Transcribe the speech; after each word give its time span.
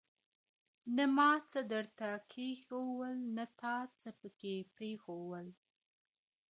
نه 0.95 1.05
ما 1.15 1.29
څه 1.51 1.59
درته 1.71 2.09
کښېښوول، 2.31 3.17
نه 3.35 3.45
تا 3.59 3.75
څه 3.99 4.09
پکښي 4.19 4.55
پرېښوول. 4.75 5.47